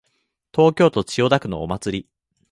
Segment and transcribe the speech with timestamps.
[0.51, 2.09] 東京都千代田区のお祭り